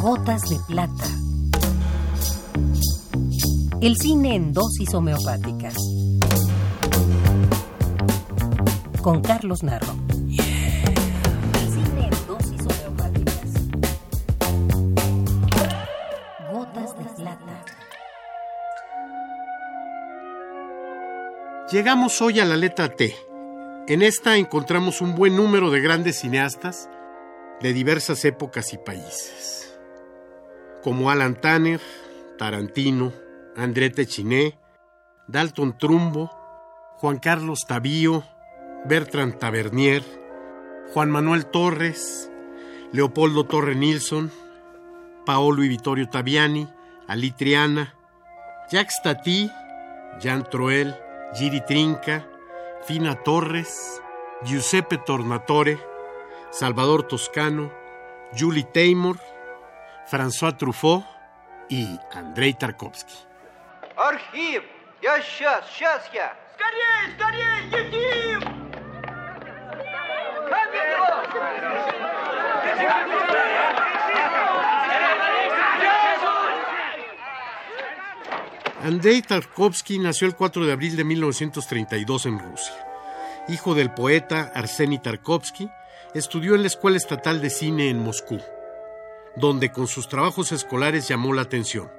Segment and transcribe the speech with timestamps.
[0.00, 1.04] Gotas de plata.
[3.80, 5.74] El cine en dosis homeopáticas.
[9.02, 9.94] Con Carlos Narro.
[10.28, 10.36] El
[11.72, 13.50] cine en dosis homeopáticas.
[16.52, 17.64] Gotas de plata.
[21.70, 23.14] Llegamos hoy a la letra T.
[23.88, 26.88] En esta encontramos un buen número de grandes cineastas
[27.64, 29.74] de diversas épocas y países,
[30.82, 31.80] como Alan Tanner,
[32.36, 33.10] Tarantino,
[33.56, 34.58] André Techiné,
[35.28, 36.30] Dalton Trumbo,
[36.98, 38.22] Juan Carlos Tavío,
[38.84, 40.02] Bertrand Tavernier,
[40.92, 42.30] Juan Manuel Torres,
[42.92, 44.30] Leopoldo Torre Nilsson,
[45.24, 46.68] Paolo y Vittorio Taviani,
[47.08, 47.94] Ali Triana,
[48.70, 49.50] Jacques Tati,
[50.20, 50.94] Jean Troel,
[51.32, 52.28] Giri Trinca,
[52.86, 54.02] Fina Torres,
[54.42, 55.93] Giuseppe Tornatore,
[56.53, 57.71] Salvador Toscano,
[58.33, 59.17] Julie Taymor,
[60.07, 61.03] François Truffaut
[61.69, 63.15] y Andrei Tarkovsky.
[63.95, 64.63] Архив!
[65.01, 66.35] Я сейчас, сейчас я!
[66.55, 68.69] Скорее, скорее, едим!
[78.81, 82.73] Andrei Tarkovsky nació el 4 de abril de 1932 en Rusia.
[83.47, 85.69] Hijo del poeta Arseny Tarkovsky,
[86.13, 88.39] estudió en la Escuela Estatal de Cine en Moscú,
[89.35, 91.91] donde con sus trabajos escolares llamó la atención.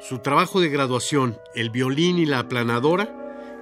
[0.00, 3.08] Su trabajo de graduación, El violín y la aplanadora,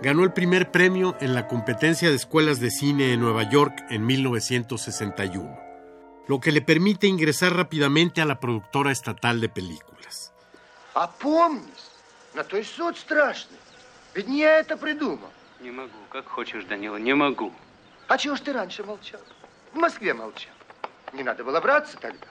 [0.03, 4.05] ganó el primer premio en la competencia de escuelas de cine en Nueva York en
[4.05, 5.59] 1961,
[6.27, 10.33] lo que le permite ingresar rápidamente a la productora estatal de películas.
[10.95, 11.89] А помнишь,
[12.35, 13.59] на той суд страшный.
[14.15, 15.31] Ведь не я это придумал.
[15.61, 15.97] Не могу.
[16.11, 17.53] Как хочешь, Данила, не могу.
[18.09, 19.21] А чего ж ты раньше молчал?
[19.77, 20.53] В Москве молчал.
[21.12, 22.27] Не надо было браться тогда.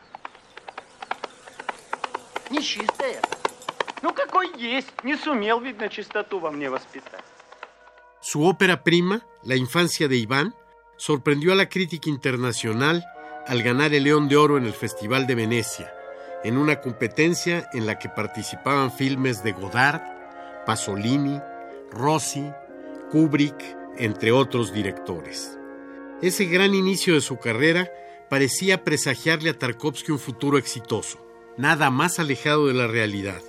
[2.50, 3.22] Нечистая.
[4.02, 4.92] Ну, какой есть.
[5.04, 7.24] Не сумел, видно, чистоту во мне воспитать.
[8.22, 10.54] Su ópera prima, La infancia de Iván,
[10.98, 13.04] sorprendió a la crítica internacional
[13.48, 15.92] al ganar el León de Oro en el Festival de Venecia,
[16.44, 20.02] en una competencia en la que participaban filmes de Godard,
[20.66, 21.42] Pasolini,
[21.92, 22.52] Rossi,
[23.12, 23.60] Kubrick,
[23.98, 25.58] entre otros directores.
[26.23, 27.93] Ese gran inicio de su carrera
[28.31, 31.19] parecía presagiarle a Tarkovsky un futuro exitoso,
[31.59, 33.43] nada más alejado de la realidad.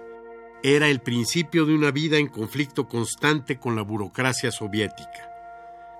[0.64, 5.32] Era el principio de una vida en conflicto constante con la burocracia soviética.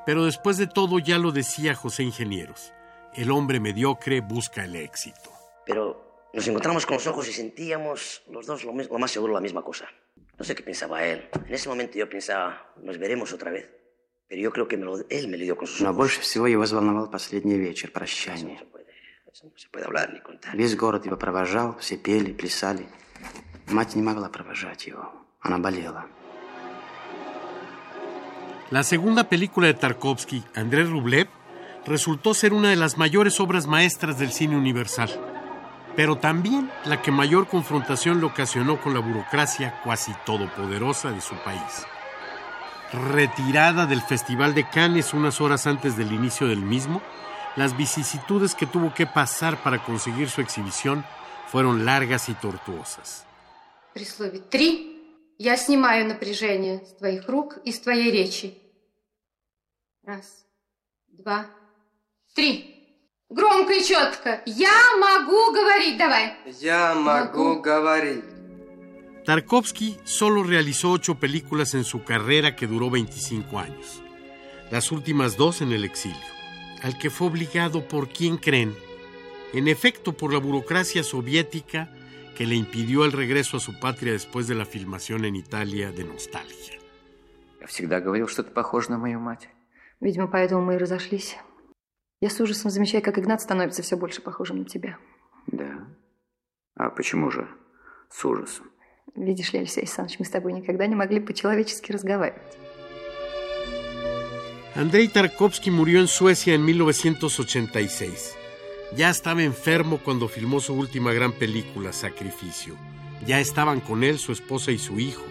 [0.06, 2.74] Pero después de todo ya lo decía José Ingenieros,
[3.16, 5.32] el hombre mediocre busca el éxito.
[5.66, 9.40] Pero nos encontramos con los ojos y sentíamos los dos lo, lo más seguro la
[9.40, 9.88] misma cosa.
[10.38, 11.30] No sé qué pensaba él.
[11.48, 13.70] En ese momento yo pensaba, nos veremos otra vez.
[14.29, 15.97] Pero yo creo que me lo- él me lo dio con sus Но ojos.
[15.99, 18.59] больше всего его взволновал последний вечер, Eso no прощание.
[18.59, 18.87] se puede,
[19.33, 20.57] eso no se puede hablar ni contar.
[20.57, 22.87] Весь город его провожал, все пели, плясали.
[23.69, 25.13] Мать не могла провожать его.
[25.41, 26.07] Она болела.
[28.71, 31.29] La segunda película de Tarkovsky, André Rublev,
[31.87, 35.11] resultó ser una de las mayores obras maestras del cine universal,
[35.95, 41.35] pero también la que mayor confrontación le ocasionó con la burocracia cuasi todopoderosa de su
[41.45, 41.87] país.
[42.93, 47.01] Retirada del Festival de Cannes unas horas antes del inicio del mismo,
[47.57, 51.05] las vicisitudes que tuvo que pasar para conseguir su exhibición
[51.49, 53.25] fueron largas y tortuosas.
[53.95, 54.89] При слове «три»
[55.39, 58.59] я снимаю напряжение с твоих рук и с твоей речи.
[60.05, 60.47] Раз,
[61.09, 61.47] два,
[62.35, 62.69] три.
[63.29, 64.43] Громко и четко.
[64.45, 65.97] Я могу говорить.
[65.97, 66.37] Давай.
[66.61, 67.63] Я могу Могу.
[67.63, 68.25] говорить.
[69.27, 74.03] Tarkovsky solo realizó ocho películas en su carrera que duró 25 años,
[74.71, 76.19] las últimas dos en el exilio,
[76.83, 78.75] al que fue obligado por quién creen,
[79.53, 81.89] en efecto por la burocracia soviética
[82.37, 86.05] que le impidió el regreso a su patria después de la filmación en Italia de
[86.05, 86.79] Nostalgia.
[87.61, 89.49] Я всегда говорил, что ты похож на мою мать.
[90.01, 91.37] Видимо, поэтому мы и разошлись.
[92.21, 94.99] Я с ужасом замечаю, как Игнат становится все больше похожим на тебя.
[95.47, 95.87] Да.
[96.75, 97.49] А почему же?
[98.11, 98.69] С ужасом.
[99.15, 102.43] Видишь ли, Алексей Александрович, мы с тобой никогда не могли по-человечески разговаривать.
[104.75, 108.37] Andrei Tarkovsky murió en Suecia en 1986.
[108.97, 112.75] Ya estaba enfermo cuando filmó su última gran película, Sacrificio.
[113.27, 115.23] Ya estaban con él su esposa y su hijo.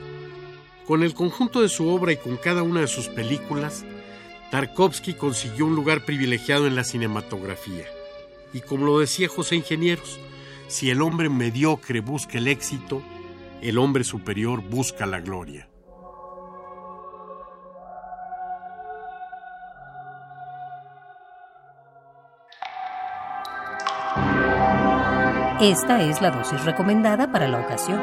[0.86, 3.83] Con el conjunto de su obra y con cada una de sus películas,
[4.51, 7.86] Tarkovsky consiguió un lugar privilegiado en la cinematografía.
[8.54, 10.19] Y como lo decía José Ingenieros,
[10.68, 13.01] si el hombre mediocre busca el éxito,
[13.62, 15.69] el hombre superior busca la gloria.
[25.61, 27.99] Esta es la dosis recomendada para la ocasión.